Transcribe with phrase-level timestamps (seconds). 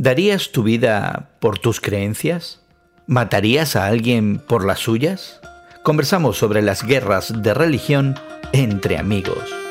[0.00, 2.60] ¿Darías tu vida por tus creencias?
[3.08, 5.40] ¿Matarías a alguien por las suyas?
[5.82, 8.14] Conversamos sobre las guerras de religión
[8.52, 9.67] entre amigos.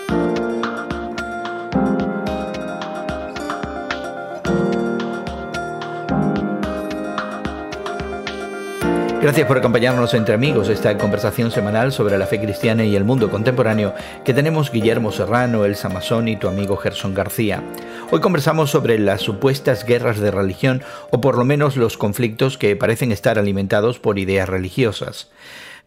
[9.28, 13.30] Gracias por acompañarnos entre amigos esta conversación semanal sobre la fe cristiana y el mundo
[13.30, 17.62] contemporáneo que tenemos Guillermo Serrano, El Samazón y tu amigo Gerson García.
[18.10, 20.82] Hoy conversamos sobre las supuestas guerras de religión
[21.12, 25.28] o por lo menos los conflictos que parecen estar alimentados por ideas religiosas.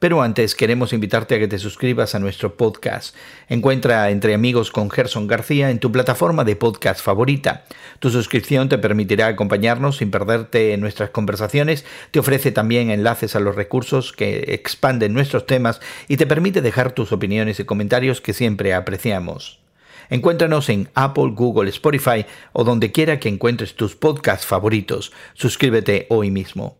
[0.00, 3.14] Pero antes queremos invitarte a que te suscribas a nuestro podcast.
[3.50, 7.66] Encuentra Entre Amigos con Gerson García en tu plataforma de podcast favorita.
[7.98, 13.56] Tu suscripción te permitirá acompañarnos sin perderte nuestras conversaciones, te ofrece también enlaces a los
[13.56, 18.72] recursos que expanden nuestros temas y te permite dejar tus opiniones y comentarios que siempre
[18.72, 19.60] apreciamos.
[20.08, 25.12] Encuéntranos en Apple, Google, Spotify o donde quiera que encuentres tus podcasts favoritos.
[25.34, 26.79] Suscríbete hoy mismo.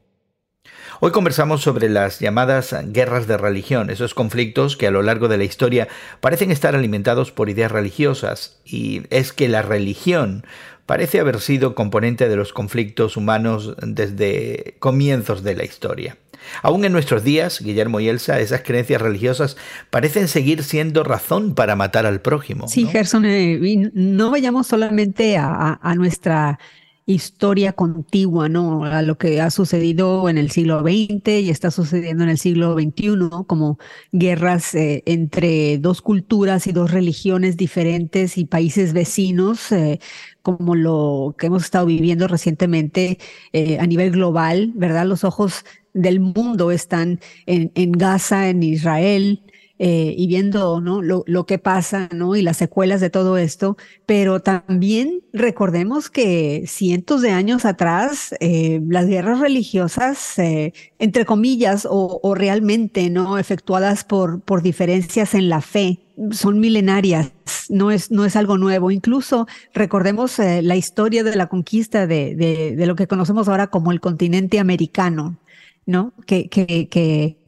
[1.03, 5.39] Hoy conversamos sobre las llamadas guerras de religión, esos conflictos que a lo largo de
[5.39, 5.89] la historia
[6.21, 10.45] parecen estar alimentados por ideas religiosas, y es que la religión
[10.85, 16.19] parece haber sido componente de los conflictos humanos desde comienzos de la historia.
[16.63, 19.57] Aún en nuestros días, Guillermo y Elsa, esas creencias religiosas
[19.89, 22.69] parecen seguir siendo razón para matar al prójimo.
[22.69, 26.59] Sí, Gerson, eh, no vayamos solamente a nuestra
[27.07, 28.85] historia contigua, ¿no?
[28.85, 32.75] A lo que ha sucedido en el siglo XX y está sucediendo en el siglo
[32.75, 33.79] XXI, como
[34.13, 40.01] guerras eh, entre dos culturas y dos religiones diferentes y países vecinos, eh,
[40.43, 43.19] como lo que hemos estado viviendo recientemente
[43.53, 45.07] eh, a nivel global, ¿verdad?
[45.07, 49.43] Los ojos del mundo están en, en Gaza, en Israel,
[49.83, 51.01] eh, y viendo ¿no?
[51.01, 52.37] Lo, lo, que pasa ¿no?
[52.37, 58.83] y las secuelas de todo esto, pero también recordemos que cientos de años atrás eh,
[58.87, 65.49] las guerras religiosas, eh, entre comillas, o, o, realmente no efectuadas por, por diferencias en
[65.49, 66.01] la fe,
[66.31, 67.33] son milenarias,
[67.71, 68.91] no es, no es algo nuevo.
[68.91, 74.01] Incluso recordemos la historia de la conquista de, de, lo que conocemos ahora como el
[74.03, 75.39] continente americano,
[75.87, 76.13] ¿no?
[76.27, 77.40] Que, que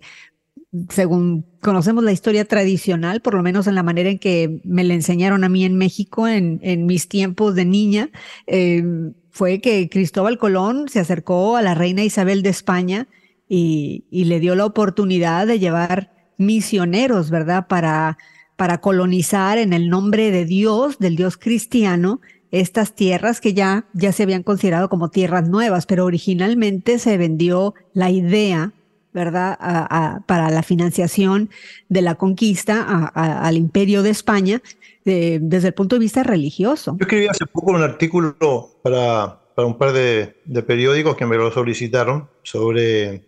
[0.89, 4.95] según conocemos la historia tradicional, por lo menos en la manera en que me la
[4.95, 8.11] enseñaron a mí en México en, mis tiempos de niña,
[8.47, 8.83] eh,
[9.31, 13.09] fue que Cristóbal Colón se acercó a la reina Isabel de España
[13.49, 17.67] y, y le dio la oportunidad de llevar misioneros, ¿verdad?
[17.69, 18.19] Para,
[18.57, 24.13] para colonizar en el nombre de Dios, del Dios cristiano, estas tierras que ya, ya
[24.13, 28.73] se habían considerado como tierras nuevas, pero originalmente se vendió la idea
[29.13, 29.57] ¿verdad?
[29.61, 31.51] A, a, para la financiación
[31.89, 34.63] de la conquista a, al imperio de España
[35.05, 36.97] de, desde el punto de vista religioso.
[36.99, 38.37] Yo escribí hace poco un artículo
[38.83, 43.25] para, para un par de, de, periódicos que me lo solicitaron sobre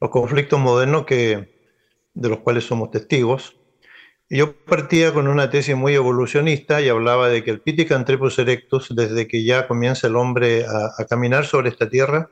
[0.00, 1.48] los conflictos modernos que,
[2.14, 3.54] de los cuales somos testigos.
[4.30, 8.94] Y yo partía con una tesis muy evolucionista y hablaba de que el Pithecanthropus erectus,
[8.94, 12.30] desde que ya comienza el hombre a caminar sobre esta tierra,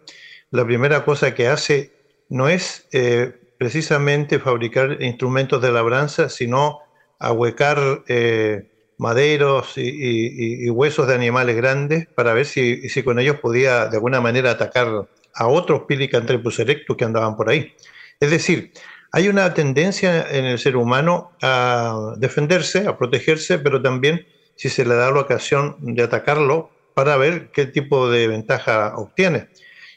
[0.51, 1.96] la primera cosa que hace
[2.29, 6.81] no es eh, precisamente fabricar instrumentos de labranza, sino
[7.19, 13.87] ahuecar eh, maderos y, huesos de animales grandes para ver si, si, con ellos podía
[13.87, 17.73] de alguna manera atacar a otros Pilicanthropus erectus que andaban por ahí.
[18.21, 18.73] Es decir,
[19.13, 24.27] hay una tendencia en el ser humano a defenderse, a protegerse, pero también
[24.57, 29.49] si se le da la ocasión de atacarlo para ver qué tipo de ventaja obtiene.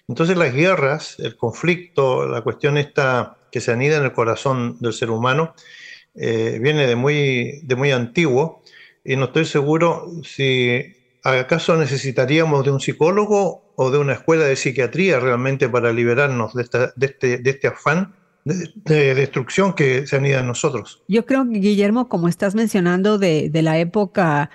[0.10, 4.92] Entonces las guerras, el conflicto, la cuestión esta que se anida en el corazón del
[4.92, 5.54] ser humano,
[6.16, 8.64] eh, viene de muy, de muy antiguo
[9.06, 14.56] y no estoy seguro si acaso necesitaríamos de un psicólogo o de una escuela de
[14.56, 18.16] psiquiatría realmente para liberarnos de, este, de este afán
[18.46, 21.04] de, de, destrucción que se anida en nosotros.
[21.08, 24.50] Yo creo, Guillermo, como estás mencionando de, de la época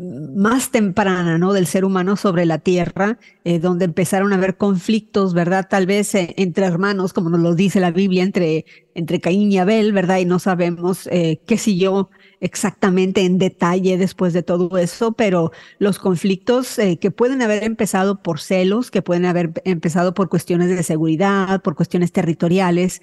[0.00, 1.52] más temprana, ¿no?
[1.52, 5.66] Del ser humano sobre la tierra, eh, donde empezaron a haber conflictos, ¿verdad?
[5.68, 8.64] Tal vez eh, entre hermanos, como nos lo dice la Biblia, entre,
[8.94, 10.18] entre Caín y Abel, ¿verdad?
[10.18, 12.10] Y no sabemos eh, qué siguió
[12.40, 18.22] exactamente en detalle después de todo eso, pero los conflictos eh, que pueden haber empezado
[18.22, 23.02] por celos, que pueden haber empezado por cuestiones de seguridad, por cuestiones territoriales,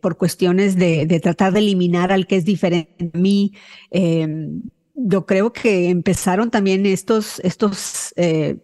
[0.00, 3.52] por cuestiones de, de, tratar de eliminar al que es diferente a mí,
[3.90, 4.26] eh,
[4.94, 8.58] yo creo que empezaron también estos, estos eh,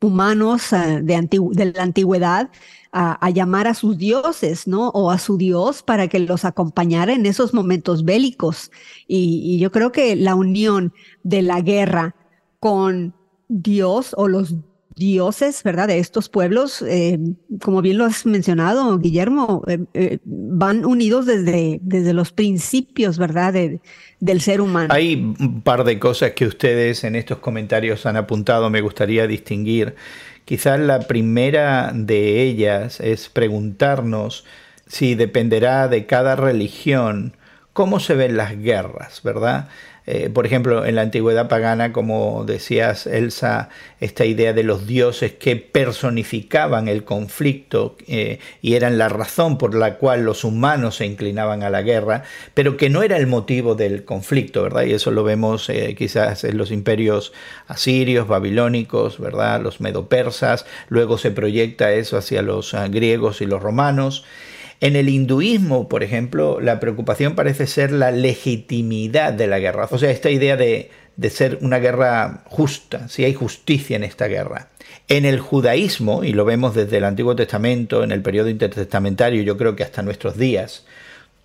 [0.00, 2.50] humanos uh, de, de, la antigüedad
[2.92, 4.88] a, a, llamar a sus dioses, ¿no?
[4.90, 8.70] O a su dios para que los acompañara en esos momentos bélicos.
[9.06, 10.92] Y, y yo creo que la unión
[11.22, 12.14] de la guerra
[12.60, 13.14] con
[13.48, 14.54] Dios o los
[14.96, 15.88] dioses, ¿verdad?
[15.88, 17.18] De estos pueblos, eh,
[17.62, 23.54] como bien lo has mencionado, Guillermo, eh, eh, van unidos desde, desde los principios, ¿verdad?
[24.20, 24.92] del ser humano.
[24.94, 29.94] Hay un par de cosas que ustedes en estos comentarios han apuntado, me gustaría distinguir.
[30.44, 34.44] Quizás la primera de ellas es preguntarnos
[34.86, 37.36] si dependerá de cada religión
[37.72, 39.68] cómo se ven las guerras, ¿verdad?
[40.06, 43.70] Eh, por ejemplo, en la antigüedad pagana, como decías, Elsa,
[44.00, 49.74] esta idea de los dioses que personificaban el conflicto eh, y eran la razón por
[49.74, 53.74] la cual los humanos se inclinaban a la guerra, pero que no era el motivo
[53.76, 54.84] del conflicto, ¿verdad?
[54.84, 57.32] Y eso lo vemos eh, quizás en los imperios
[57.66, 59.62] asirios, babilónicos, ¿verdad?
[59.62, 64.24] Los medopersas, luego se proyecta eso hacia los griegos y los romanos.
[64.80, 69.98] En el hinduismo, por ejemplo, la preocupación parece ser la legitimidad de la guerra, o
[69.98, 70.90] sea, esta idea de,
[71.30, 74.68] ser una guerra justa, si hay justicia en esta guerra.
[75.08, 79.56] En el judaísmo, y lo vemos desde el Antiguo Testamento, en el periodo intertestamentario, yo
[79.56, 80.84] creo que hasta nuestros días,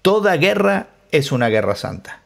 [0.02, 2.22] toda guerra es una guerra santa.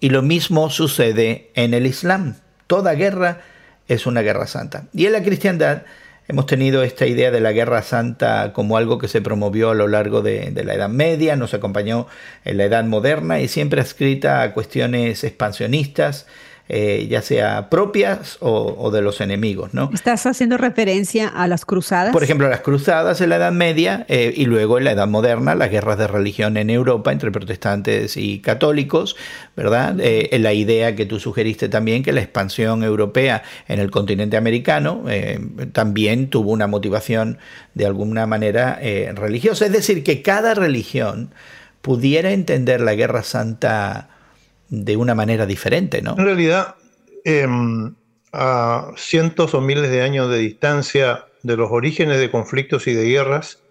[0.00, 2.36] Y lo mismo sucede en el Islam.
[2.66, 3.42] Toda guerra
[3.88, 4.84] es una guerra santa.
[4.94, 5.82] Y en la cristiandad
[6.30, 9.88] Hemos tenido esta idea de la Guerra Santa como algo que se promovió a lo
[9.88, 12.06] largo de, la Edad Media, nos acompañó
[12.44, 16.28] en la Edad Moderna y siempre escrita a cuestiones expansionistas
[16.72, 19.74] eh, ya sea propias o, de los enemigos.
[19.74, 19.90] ¿no?
[19.92, 22.12] ¿Estás haciendo referencia a las cruzadas?
[22.12, 25.56] Por ejemplo, las cruzadas en la Edad Media eh, y luego en la Edad Moderna,
[25.56, 29.16] las guerras de religión en Europa entre protestantes y católicos,
[29.56, 29.96] ¿verdad?
[29.98, 35.02] Eh, la idea que tú sugeriste también que la expansión europea en el continente americano
[35.72, 37.38] también tuvo una motivación
[37.74, 38.78] de alguna manera
[39.14, 39.66] religiosa.
[39.66, 41.34] Es decir, que cada religión
[41.82, 44.08] pudiera entender la Guerra Santa
[44.70, 46.12] de una manera diferente, ¿no?
[46.16, 46.76] En realidad,
[47.24, 47.94] em,
[48.32, 53.04] a cientos o miles de años de distancia de los orígenes de conflictos y de
[53.04, 53.62] guerras,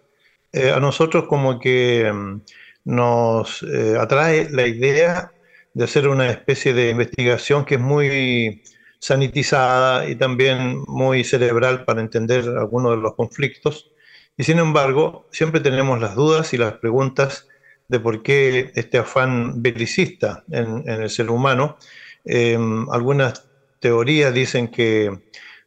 [0.52, 2.42] eh, a nosotros como que em,
[2.84, 5.32] nos eh, atrae la idea
[5.74, 8.64] de hacer una especie de investigación que es muy
[9.00, 13.92] sanitizada y también muy cerebral para entender algunos de los conflictos.
[14.36, 17.48] Y sin embargo, siempre tenemos las dudas y las preguntas
[17.90, 21.78] de por qué este afán belicista en, el ser humano.
[22.24, 23.50] Em, algunas
[23.80, 25.20] teorías dicen que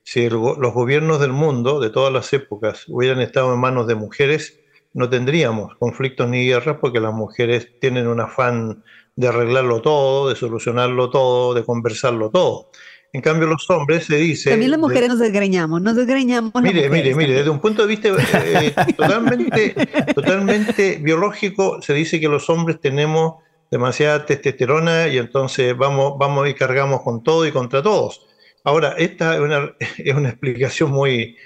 [0.04, 4.60] si los gobiernos del mundo de todas las épocas hubieran estado en manos de mujeres,
[4.94, 8.84] no tendríamos conflictos ni guerras porque las mujeres tienen un afán
[9.16, 12.70] de arreglarlo todo, de solucionarlo todo, de conversarlo todo.
[13.14, 14.50] En cambio, los hombres se dice.
[14.50, 16.50] También las mujeres nos desgreñamos, nos desgreñamos.
[16.62, 19.74] Mire, mire, mire, desde un punto de vista eh, totalmente,
[20.14, 23.34] totalmente biológico, se dice que los hombres tenemos
[23.70, 28.26] demasiada testosterona y entonces vamos, vamos y cargamos con todo y contra todos.
[28.64, 31.36] Ahora, esta es una, es una explicación muy,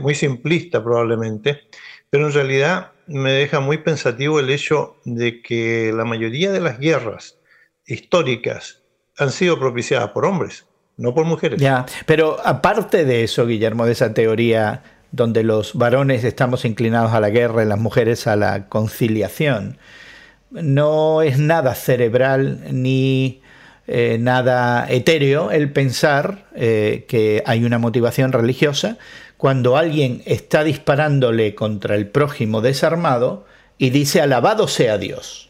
[0.00, 1.62] muy simplista probablemente,
[2.10, 6.78] pero en realidad me deja muy pensativo el hecho de que la mayoría de las
[6.78, 7.40] guerras
[7.86, 8.82] históricas
[9.16, 10.67] han sido propiciadas por hombres
[10.98, 11.58] no por mujeres.
[11.58, 17.20] Ya, pero aparte de eso, Guillermo, de esa teoría donde los varones estamos inclinados a
[17.20, 19.78] la guerra y las mujeres a la conciliación,
[20.50, 23.40] no es nada cerebral ni
[23.86, 28.98] eh, nada etéreo el pensar eh, que hay una motivación religiosa
[29.36, 33.46] cuando alguien está disparándole contra el prójimo desarmado
[33.78, 35.48] y dice alabado sea Dios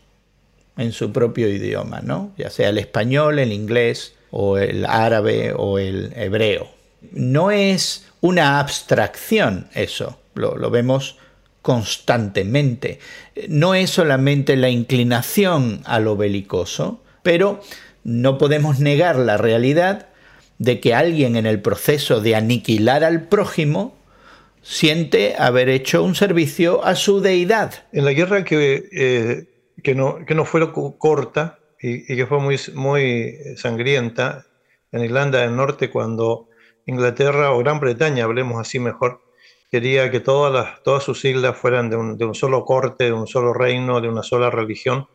[0.77, 2.33] en su propio idioma, ¿no?
[2.37, 6.69] Ya sea el español, el inglés, o el árabe o el hebreo.
[7.13, 11.17] No es una abstracción eso, lo, vemos
[11.63, 12.99] constantemente.
[13.49, 17.61] No es solamente la inclinación a lo belicoso, pero
[18.05, 20.09] no podemos negar la realidad
[20.59, 23.97] de que alguien en el proceso de aniquilar al prójimo
[24.63, 27.87] siente haber hecho un servicio a su deidad.
[27.93, 29.47] En la guerra que, eh,
[29.83, 34.47] que, no, que no fue corta, y, que fue muy, muy sangrienta
[34.93, 36.49] en Irlanda del Norte cuando
[36.87, 39.21] Inglaterra o Gran Bretaña, hablemos así mejor,
[39.71, 43.53] quería que todas, las, todas sus islas fueran de un, solo corte, de un solo
[43.53, 45.07] reino, de una sola religión.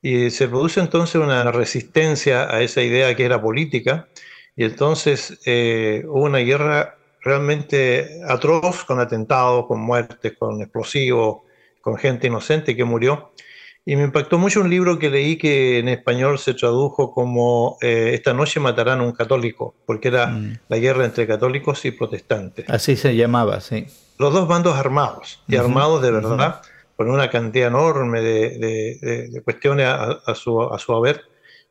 [0.00, 4.08] Y se produce entonces una resistencia a esa idea que era política,
[4.54, 11.42] y entonces eh, hubo una guerra realmente atroz, con atentados, con muertes, con explosivos,
[11.80, 13.32] con gente inocente que murió.
[13.88, 18.10] Y me impactó mucho un libro que leí que en español se tradujo como eh,
[18.12, 20.58] Esta noche matarán a un católico, porque era mm.
[20.68, 22.68] la guerra entre católicos y protestantes.
[22.68, 23.86] Así se llamaba, sí.
[24.18, 26.60] Los dos bandos armados, y armados de verdad,
[26.96, 31.22] con una cantidad enorme de, cuestiones a, su, a su haber,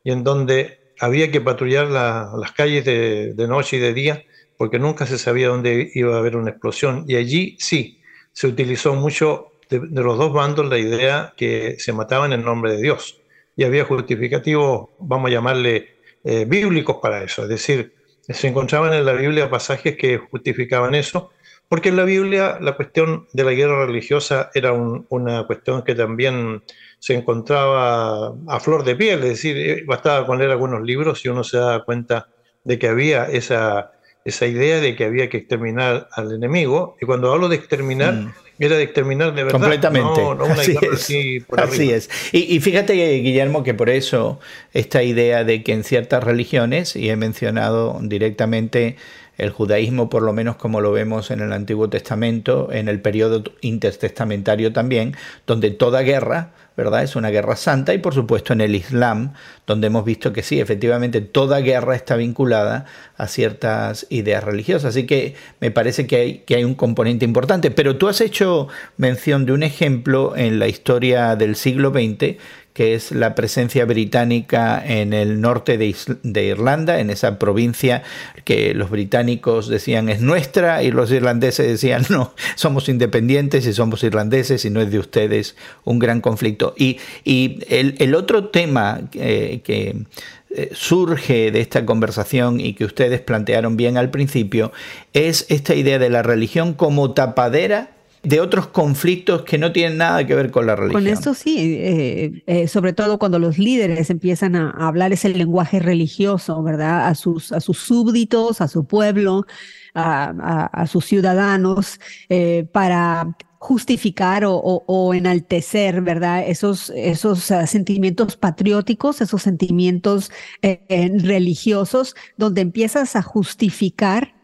[0.03, 4.23] y en donde había que patrullar las calles de, noche y de día
[4.57, 7.05] porque nunca se sabía dónde iba a haber una explosión.
[7.07, 12.33] Y allí sí, se utilizó mucho de, los dos bandos la idea que se mataban
[12.33, 13.21] en nombre de Dios.
[13.55, 17.43] Y había justificativos, vamos a llamarle, eh, bíblicos para eso.
[17.43, 17.93] Es decir,
[18.27, 21.31] se encontraban en la Biblia pasajes que justificaban eso,
[21.69, 26.63] porque en la Biblia la cuestión de la guerra religiosa era una cuestión que también
[26.99, 31.29] se encontraba a flor de piel, es decir, eh, bastaba con leer algunos libros y
[31.29, 32.29] uno se daba cuenta
[32.63, 33.91] de que había esa,
[34.25, 36.97] esa idea de que había que exterminar al enemigo.
[36.99, 38.33] Y cuando hablo de exterminar, mm.
[38.65, 38.87] Era de
[39.31, 39.51] de verdad.
[39.51, 40.21] Completamente.
[40.21, 40.93] No, una así es.
[40.93, 42.09] Así, por así es.
[42.31, 44.39] Y, y, fíjate, Guillermo, que por eso
[44.73, 48.95] esta idea de que en ciertas religiones, y he mencionado directamente
[49.37, 53.43] el judaísmo, por lo menos como lo vemos en el Antiguo Testamento, en el periodo
[53.61, 57.01] intertestamentario también, donde toda guerra ¿verdad?
[57.01, 59.33] Es una guerra santa y por supuesto en el Islam,
[59.65, 62.85] donde hemos visto que sí, efectivamente toda guerra está vinculada
[63.17, 64.91] a ciertas ideas religiosas.
[64.91, 67.71] Así que me parece que hay, que hay un componente importante.
[67.71, 72.37] Pero tú has hecho mención de un ejemplo en la historia del siglo XX
[72.77, 78.03] que es la presencia británica en el norte de, Irlanda, en esa provincia
[78.43, 84.03] que los británicos decían es nuestra y los irlandeses decían no, somos independientes y somos
[84.03, 85.55] irlandeses y no es de ustedes
[85.85, 86.75] un gran conflicto.
[86.77, 90.03] Y, el, otro tema eh, que
[90.51, 94.71] eh, surge de esta conversación y que ustedes plantearon bien al principio
[95.13, 97.96] es esta idea de la religión como tapadera
[98.27, 101.01] de otros conflictos que no tienen nada que ver con la religión.
[101.01, 105.79] Con esto sí, eh, eh, sobre todo cuando los líderes empiezan a, hablar ese lenguaje
[105.79, 107.07] religioso, ¿verdad?
[107.07, 109.45] A sus, a sus súbditos, a su pueblo,
[109.93, 116.43] a, sus ciudadanos, eh, para justificar o, enaltecer, ¿verdad?
[116.45, 120.31] Esos, esos sentimientos patrióticos, esos sentimientos
[120.61, 124.35] religiosos, donde empiezas a justificar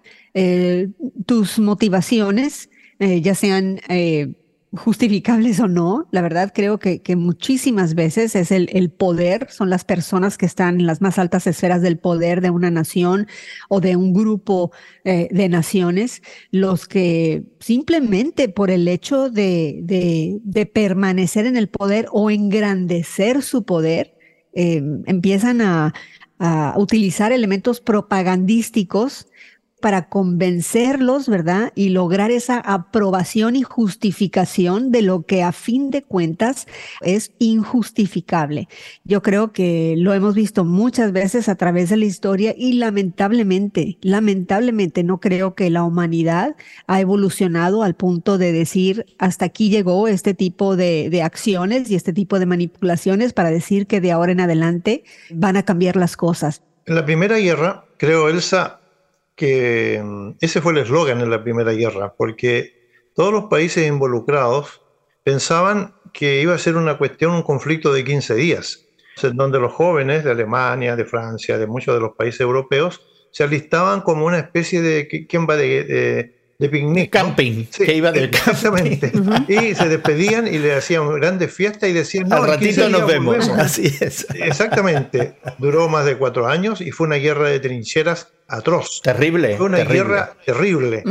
[1.26, 2.70] tus motivaciones
[3.00, 4.34] eh, ya sean eh,
[4.74, 6.08] justificables o no.
[6.12, 10.46] La verdad creo que, que muchísimas veces es el, el, poder, son las personas que
[10.46, 13.28] están en las más altas esferas del poder de una nación
[13.70, 14.72] o de un grupo
[15.04, 16.22] eh, de naciones,
[16.52, 23.64] los que simplemente por el hecho de, de, permanecer en el poder o engrandecer su
[23.64, 24.16] poder,
[24.56, 25.94] empiezan a,
[26.40, 29.28] a utilizar elementos propagandísticos
[29.84, 31.74] para convencerlos, ¿verdad?
[31.76, 36.68] Y lograr esa aprobación y justificación de lo que a fin de cuentas
[37.02, 38.70] es injustificable.
[39.04, 43.98] Yo creo que lo hemos visto muchas veces a través de la historia y lamentablemente,
[44.02, 46.56] lamentablemente no creo que la humanidad
[46.88, 52.14] ha evolucionado al punto de decir hasta aquí llegó este tipo de, acciones y este
[52.14, 56.62] tipo de manipulaciones para decir que de ahora en adelante van a cambiar las cosas.
[56.86, 58.80] En la Primera Guerra, creo, Elsa,
[59.36, 62.74] que mm, ese fue el eslogan en la Primera Guerra, porque
[63.16, 64.82] todos los países involucrados
[65.24, 68.86] pensaban que iba a ser una cuestión, un conflicto de 15 días,
[69.22, 73.44] en donde los jóvenes de Alemania, de Francia, de muchos de los países europeos, se
[73.44, 77.12] alistaban como una especie de, ¿quién va de, de picnic.
[77.12, 79.12] Camping, que iba del Exactamente.
[79.48, 83.50] Y se despedían y le hacían grandes fiestas y decían, no, al ratito nos vemos.
[83.58, 84.28] Así es.
[84.36, 85.36] Exactamente.
[85.58, 89.02] Duró más de cuatro años y fue una guerra de trincheras atroz.
[89.02, 89.58] Terrible.
[89.58, 91.04] Fue una guerra terrible.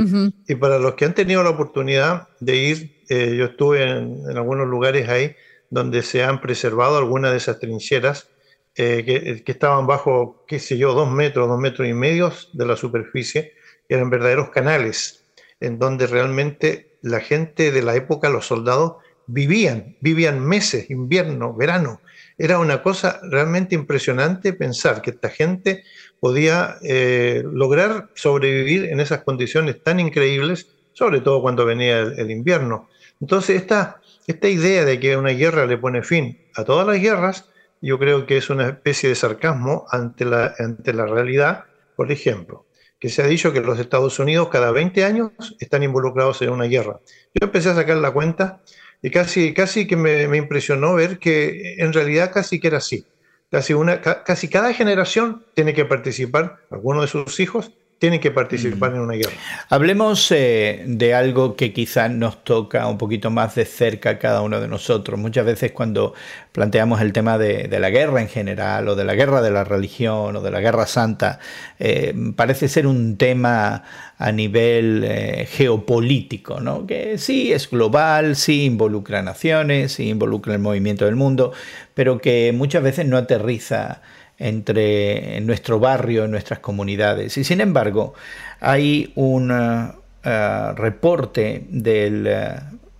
[0.46, 4.68] Y para los que han tenido la oportunidad de ir, eh, yo estuve en, algunos
[4.68, 5.34] lugares ahí
[5.70, 8.28] donde se han preservado algunas de esas trincheras
[8.74, 12.66] eh, que, que, estaban bajo, qué sé yo, dos metros, dos metros y medio de
[12.66, 13.52] la superficie,
[13.88, 15.24] eran verdaderos canales
[15.60, 18.96] en donde realmente la gente de la época, los soldados,
[19.26, 22.00] vivían, vivían meses, invierno, verano.
[22.38, 25.84] Era una cosa realmente impresionante pensar que esta gente
[26.20, 32.88] podía eh, lograr sobrevivir en esas condiciones tan increíbles, sobre todo cuando venía el, invierno.
[33.20, 37.48] Entonces, esta, esta idea de que una guerra le pone fin a todas las guerras,
[37.80, 41.64] yo creo que es una especie de sarcasmo ante la, ante la realidad.
[41.96, 42.66] Por ejemplo,
[43.02, 46.66] que se ha dicho que los Estados Unidos cada 20 años están involucrados en una
[46.66, 47.00] guerra.
[47.34, 48.62] Yo empecé a sacar la cuenta
[49.02, 53.04] y casi, casi que me, me impresionó ver que en realidad casi que era así.
[53.50, 58.94] Casi, una, casi cada generación tiene que participar, alguno de sus hijos, tienen que participar
[58.94, 59.30] en una guerra.
[59.68, 64.42] Hablemos eh, de algo que quizás nos toca un poquito más de cerca a cada
[64.42, 65.20] uno de nosotros.
[65.20, 66.12] Muchas veces cuando
[66.50, 70.34] planteamos el tema de, la guerra en general, o de la guerra de la religión,
[70.34, 71.38] o de la guerra santa,
[71.78, 73.84] eh, parece ser un tema
[74.18, 76.88] a nivel eh, geopolítico, ¿no?
[76.88, 81.52] que sí es global, sí involucra naciones, sí involucra el movimiento del mundo,
[81.94, 84.02] pero que muchas veces no aterriza
[84.42, 87.36] entre en nuestro barrio, en nuestras comunidades.
[87.38, 88.14] Y sin embargo,
[88.60, 92.28] hay un uh, reporte del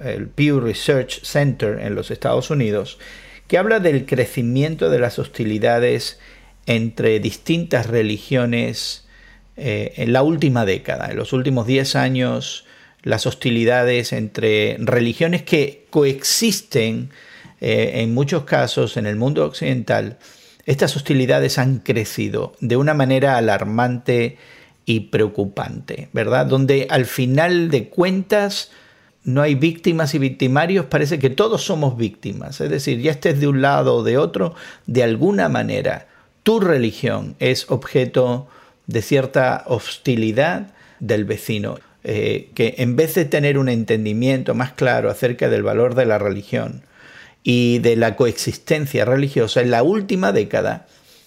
[0.01, 2.99] uh, Pew Research Center en los Estados Unidos
[3.49, 6.19] que habla del crecimiento de las hostilidades
[6.67, 9.07] entre distintas religiones
[9.57, 12.65] eh, en la última década, en los últimos 10 años,
[13.03, 17.11] las hostilidades entre religiones que coexisten
[17.61, 20.19] eh, en muchos casos en el mundo occidental,
[20.67, 24.39] estas hostilidades han crecido de una manera alarmante
[24.85, 26.47] y preocupante, ¿verdad?
[26.47, 28.71] Donde al final de cuentas
[29.25, 33.47] no hay víctimas y victimarios, parece que todos somos víctimas, es decir, ya estés de
[33.47, 34.55] un lado o de otro,
[34.87, 36.09] de alguna manera
[36.43, 38.49] tu religión es objeto
[38.87, 45.09] de cierta hostilidad del vecino, eh, que en vez de tener un entendimiento más claro
[45.09, 46.83] acerca del valor de la religión
[47.43, 50.87] y de la coexistencia religiosa, en la última década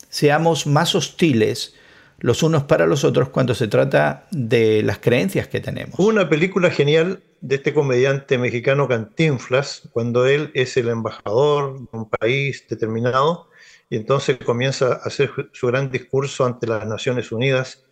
[0.10, 1.76] seamos más hostiles
[2.20, 6.00] los unos para los otros cuando se trata de las creencias que tenemos.
[6.00, 12.10] Una película genial de este comediante mexicano Cantinflas, cuando él es el embajador de un
[12.10, 13.50] país determinado
[13.90, 17.84] y entonces comienza a hacer su gran discurso ante las Naciones Unidas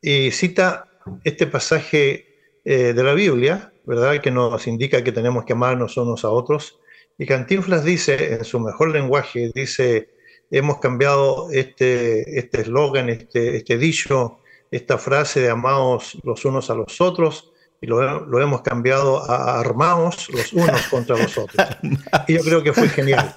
[0.00, 0.88] y cita
[1.24, 2.26] este pasaje
[2.64, 4.20] eh, de la Biblia, ¿verdad?
[4.20, 6.78] Que nos indica que tenemos que amarnos unos a otros.
[7.22, 10.08] Y Cantinflas dice, en su mejor lenguaje, dice,
[10.50, 14.40] hemos cambiado este eslogan, este, este, este dicho,
[14.72, 17.51] esta frase de amados los unos a los otros
[17.82, 21.66] y lo, hemos cambiado a armamos los unos contra los otros.
[22.28, 23.34] Y yo creo que fue genial.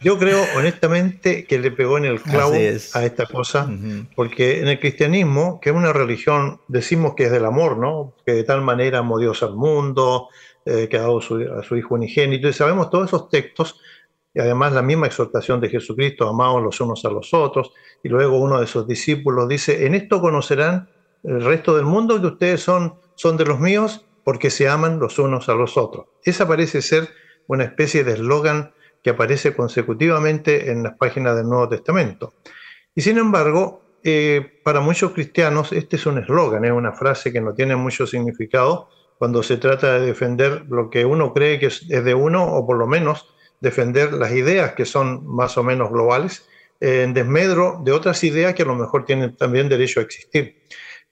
[0.00, 3.68] Yo creo honestamente que le pegó en el clavo a esta cosa,
[4.14, 8.14] porque en el cristianismo, que es una religión, decimos que es del amor, ¿no?
[8.24, 10.28] Que de tal manera amó Dios al mundo,
[10.64, 13.80] eh, que ha dado a su Hijo unigénito, y sabemos todos esos textos,
[14.32, 18.38] y además la misma exhortación de Jesucristo, amados los unos a los otros, y luego
[18.38, 20.88] uno de sus discípulos dice, en esto conocerán
[21.26, 25.18] el resto del mundo que ustedes son son de los míos porque se aman los
[25.18, 26.06] unos a los otros.
[26.22, 27.08] Esa parece ser
[27.48, 32.34] una especie de eslogan que aparece consecutivamente en las páginas del Nuevo Testamento.
[32.94, 37.40] Y sin embargo, eh, para muchos cristianos este es un eslogan, es una frase que
[37.40, 41.88] no tiene mucho significado cuando se trata de defender lo que uno cree que es
[41.88, 43.26] de uno o por lo menos
[43.60, 46.46] defender las ideas que son más o menos globales
[46.80, 50.56] en desmedro de otras ideas que a lo mejor tienen también derecho a existir.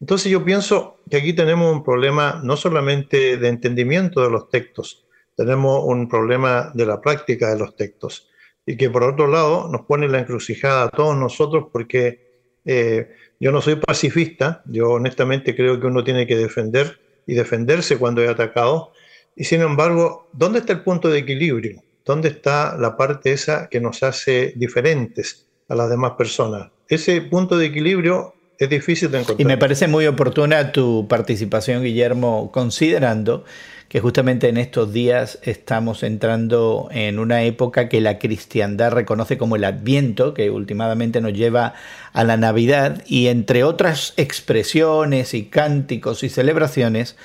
[0.05, 5.07] Entonces yo pienso que aquí tenemos un problema no solamente de entendimiento de los textos,
[5.35, 8.29] tenemos un problema de la práctica de los textos
[8.67, 13.51] y que por otro lado nos pone la encrucijada a todos nosotros porque eh, yo
[13.51, 18.29] no soy pacifista, yo honestamente creo que uno tiene que defender y defenderse cuando es
[18.29, 18.93] atacado
[19.35, 21.83] y sin embargo, ¿dónde está el punto de equilibrio?
[22.05, 26.71] ¿Dónde está la parte esa que nos hace diferentes a las demás personas?
[26.90, 29.40] Ese punto de equilibrio es difícil de encontrar.
[29.40, 33.45] Y me parece muy oportuna tu participación, Guillermo, considerando
[33.88, 39.57] que justamente en estos días estamos entrando en una época que la cristiandad reconoce como
[39.57, 41.75] el Adviento, que últimamente nos lleva
[42.12, 47.17] a la Navidad, y entre otras expresiones y cánticos y celebraciones,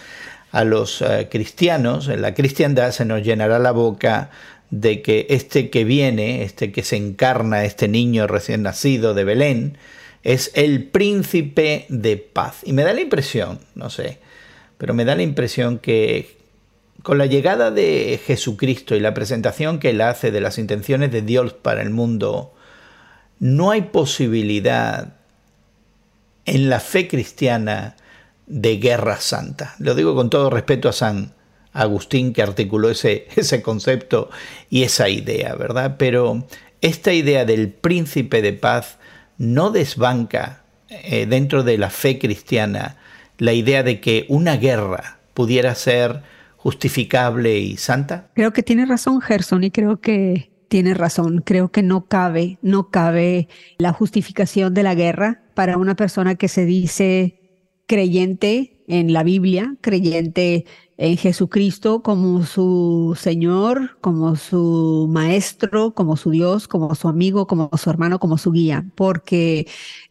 [0.51, 4.31] a los eh, cristianos, en la cristiandad se nos llenará la boca
[4.71, 9.77] de que este que viene, este que se encarna, este niño recién nacido de Belén,
[10.23, 12.61] es el príncipe de paz.
[12.63, 14.19] Y me da la impresión, no sé,
[14.77, 16.37] pero me da la impresión que
[17.03, 21.21] con la llegada de Jesucristo y la presentación que él hace de las intenciones de
[21.21, 22.53] Dios para el mundo,
[23.39, 25.15] no hay posibilidad
[26.45, 27.95] en la fe cristiana
[28.47, 29.75] de guerra santa.
[29.79, 31.33] Lo digo con todo respeto a San
[31.71, 34.29] Agustín que articuló ese, ese concepto
[34.69, 35.95] y esa idea, ¿verdad?
[35.97, 36.47] Pero
[36.81, 38.98] esta idea del príncipe de paz
[39.39, 42.97] no desbanca eh, dentro de la fe cristiana
[43.39, 46.21] la idea de que una guerra pudiera ser
[46.57, 48.27] justificable y santa?
[48.35, 51.41] Creo que tiene razón Gerson y creo que tiene razón.
[51.43, 56.47] Creo que no cabe, no cabe la justificación de la guerra para una persona que
[56.47, 57.39] se dice
[57.87, 60.65] creyente en la Biblia, creyente
[60.99, 67.69] en Jesucristo como su Señor, como su Maestro, como su Dios, como su amigo, como
[67.77, 68.85] su hermano, como su guía.
[68.95, 69.65] Porque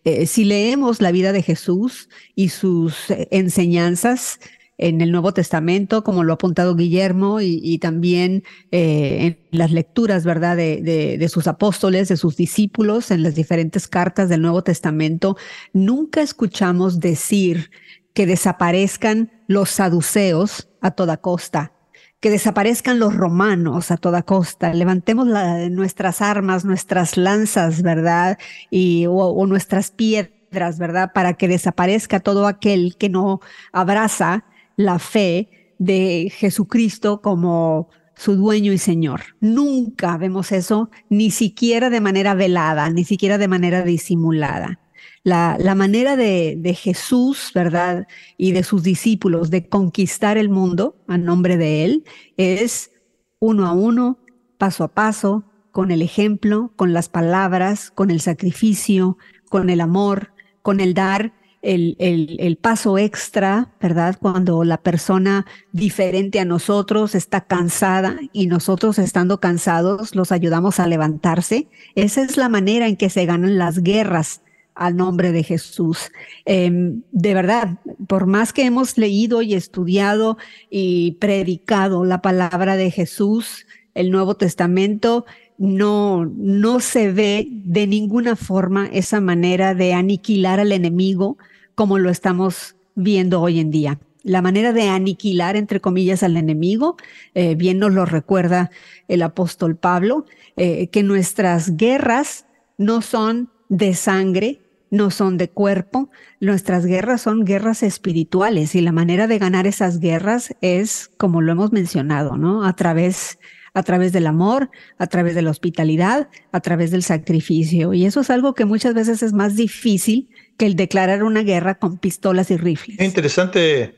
[0.05, 2.95] eh, si leemos la vida de Jesús y sus
[3.31, 4.41] enseñanzas,
[4.81, 10.25] en el Nuevo Testamento, como lo ha apuntado Guillermo, y, también eh, en las lecturas,
[10.25, 10.81] ¿verdad?, de,
[11.19, 15.37] de, sus apóstoles, de sus discípulos, en las diferentes cartas del Nuevo Testamento,
[15.73, 17.73] nunca escuchamos decir
[18.15, 21.73] que desaparezcan los saduceos a toda costa,
[22.21, 25.27] que desaparezcan los romanos a toda costa, levantemos
[25.71, 28.39] nuestras armas, nuestras lanzas, ¿verdad?
[28.71, 31.13] Y, o, nuestras piedras, ¿verdad?
[31.15, 33.41] Para que desaparezca todo aquel que no
[33.73, 34.45] abraza
[34.77, 39.21] la fe de Jesucristo como su dueño y señor.
[39.41, 44.81] Nunca vemos eso, ni siquiera de manera velada, ni siquiera de manera disimulada.
[45.25, 48.07] La, la, manera de, de, Jesús, ¿verdad?
[48.37, 52.05] Y de sus discípulos de conquistar el mundo a nombre de Él
[52.37, 52.93] es
[53.39, 54.19] uno a uno,
[54.59, 60.33] paso a paso, con el ejemplo, con las palabras, con el sacrificio, con el amor,
[60.63, 64.17] con el dar el, el, paso extra, ¿verdad?
[64.21, 70.87] Cuando la persona diferente a nosotros está cansada y nosotros estando cansados los ayudamos a
[70.87, 71.69] levantarse.
[71.95, 74.43] Esa es la manera en que se ganan las guerras
[74.79, 76.13] al nombre de Jesús.
[76.45, 80.39] Em, de verdad, por más que hemos leído y estudiado
[80.71, 85.27] y predicado la palabra de Jesús, el Nuevo Testamento,
[85.59, 91.37] no, no se ve de ninguna forma esa manera de aniquilar al enemigo
[91.75, 93.99] como lo estamos viendo hoy en día.
[94.23, 96.97] La manera de aniquilar, entre comillas, al enemigo,
[97.35, 98.71] eh, bien nos lo recuerda
[99.09, 104.61] el apóstol Pablo, eh, que nuestras guerras no son de sangre,
[104.91, 110.01] no son de cuerpo, nuestras guerras son guerras espirituales y la manera de ganar esas
[110.01, 112.65] guerras es, como lo hemos mencionado, ¿no?
[112.65, 113.39] A través
[113.75, 117.95] a través del amor, a través de la hospitalidad, a través del sacrificio.
[117.95, 121.79] Y eso es algo que muchas veces es más difícil que el declarar una guerra
[121.79, 122.99] con pistolas y rifles.
[122.99, 123.95] Es interesante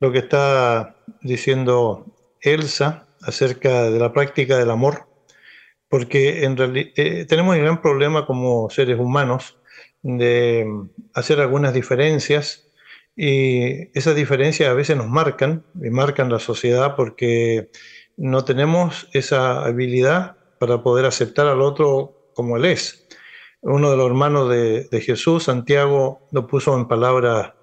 [0.00, 5.06] lo que está diciendo Elsa acerca de la práctica del amor,
[5.88, 9.58] porque en realidad eh, tenemos un gran problema como seres humanos
[10.04, 10.66] de
[11.14, 12.68] hacer algunas diferencias
[13.16, 17.70] y esas diferencias a veces nos marcan y marcan la sociedad porque
[18.16, 23.08] no tenemos esa habilidad para poder aceptar al otro como él es.
[23.62, 27.54] Uno de los hermanos de, Jesús, Santiago, lo puso en palabras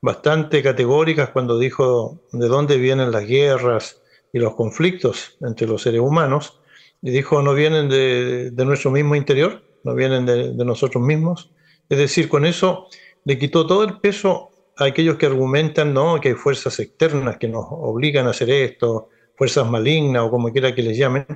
[0.00, 4.00] bastante categóricas cuando dijo de dónde vienen las guerras
[4.32, 6.60] y los conflictos entre los seres humanos.
[7.02, 11.50] Y dijo, no vienen de, nuestro mismo interior, no vienen de, de nosotros mismos.
[11.90, 12.86] Es decir, con eso
[13.24, 16.20] le quitó todo el peso a aquellos que argumentan ¿no?
[16.20, 20.74] que hay fuerzas externas que nos obligan a hacer esto, fuerzas malignas o como quiera
[20.74, 21.26] que les llamen,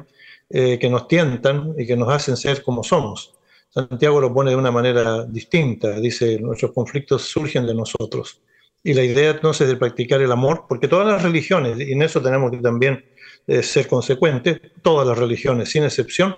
[0.48, 3.34] eh, que nos tientan y que nos hacen ser como somos.
[3.68, 8.40] Santiago lo pone de una manera distinta, dice, nuestros conflictos surgen de nosotros.
[8.84, 12.22] Y la idea entonces de practicar el amor, porque todas las religiones, y en eso
[12.22, 13.04] tenemos que también
[13.48, 16.36] eh, ser consecuentes, todas las religiones, sin excepción,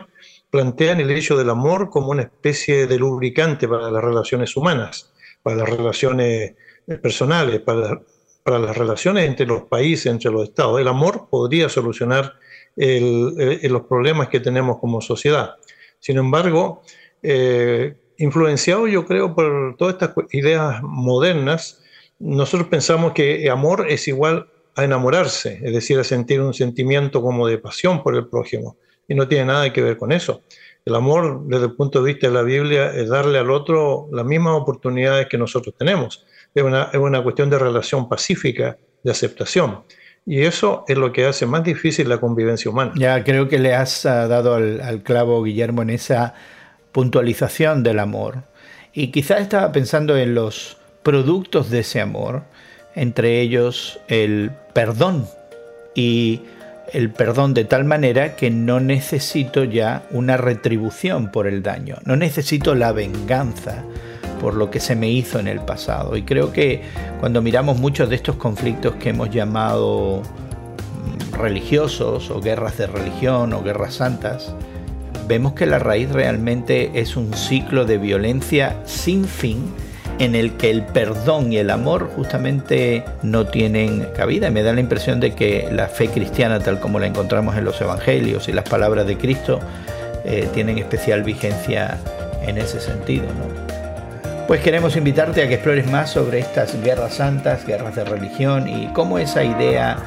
[0.51, 5.57] plantean el hecho del amor como una especie de lubricante para las relaciones humanas, para
[5.57, 6.55] las relaciones
[7.03, 8.01] personales, para
[8.47, 10.81] para las relaciones entre los países, entre los estados.
[10.81, 12.35] El amor podría solucionar
[12.77, 15.57] los problemas que tenemos como sociedad.
[15.99, 16.83] Sin embargo,
[17.25, 21.83] eh, influenciado yo creo por todas estas ideas modernas,
[22.21, 27.49] nosotros pensamos que amor es igual a enamorarse, es decir, a sentir un sentimiento como
[27.49, 28.77] de pasión por el prójimo.
[29.09, 30.43] Y no tiene nada que ver con eso.
[30.85, 34.25] El amor, desde el punto de vista de la Biblia, es darle al otro las
[34.25, 39.83] mismas oportunidades que nosotros tenemos es una, cuestión de relación pacífica, de aceptación.
[40.25, 42.93] Y eso es lo que hace más difícil la convivencia humana.
[42.97, 46.35] Ya creo que le has ah, dado al, clavo, Guillermo, en esa
[46.93, 48.45] puntualización del amor.
[48.93, 52.45] Y quizás estaba pensando en los productos de ese amor,
[52.95, 55.29] entre ellos el perdón.
[55.95, 56.41] Y
[56.93, 62.17] el perdón de tal manera que no necesito ya una retribución por el daño, no
[62.17, 63.85] necesito la venganza
[64.41, 66.17] por lo que se me hizo en el pasado.
[66.17, 66.83] Y creo que
[67.21, 73.53] cuando miramos muchos de estos conflictos que hemos llamado mm, religiosos o guerras de religión
[73.53, 74.55] o guerras santas,
[75.27, 79.65] vemos que la raíz realmente es un ciclo de violencia sin fin
[80.19, 84.51] en el que el perdón y el amor justamente no tienen cabida.
[84.51, 87.81] Me da la impresión de que la fe cristiana, tal como la encontramos en los
[87.81, 89.61] evangelios y las palabras de Cristo,
[90.25, 91.99] eh, tienen especial vigencia
[92.47, 93.25] en ese sentido.
[93.25, 94.47] ¿no?
[94.47, 98.87] Pues queremos invitarte a que explores más sobre estas guerras santas, guerras de religión y
[98.93, 99.99] cómo esa idea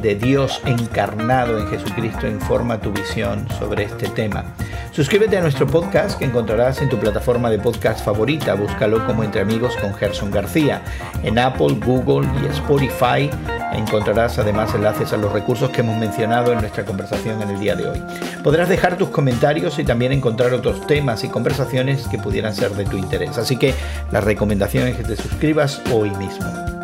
[0.00, 4.44] de Dios encarnado en Jesucristo informa tu visión sobre este tema.
[4.92, 8.54] Suscríbete a nuestro podcast que encontrarás en tu plataforma de podcast favorita.
[8.54, 10.82] Búscalo como Entre Amigos con Gerson García.
[11.22, 13.30] En Apple, Google y Spotify
[13.72, 17.76] encontrarás además enlaces a los recursos que hemos mencionado en nuestra conversación en el día
[17.76, 18.02] de hoy.
[18.42, 22.84] Podrás dejar tus comentarios y también encontrar otros temas y conversaciones que pudieran ser de
[22.84, 23.38] tu interés.
[23.38, 23.74] Así que
[24.10, 26.79] la recomendación es que te suscribas hoy mismo.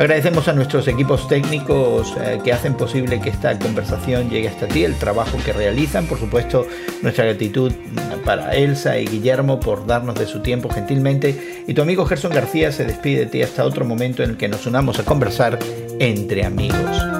[0.00, 4.82] Agradecemos a nuestros equipos técnicos eh, que hacen posible que esta conversación llegue hasta ti,
[4.82, 6.66] el trabajo que realizan, por supuesto
[7.02, 7.70] nuestra gratitud
[8.24, 12.72] para Elsa y Guillermo por darnos de su tiempo gentilmente y tu amigo Gerson García
[12.72, 15.58] se despide de ti hasta otro momento en el que nos unamos a conversar
[15.98, 17.19] entre amigos.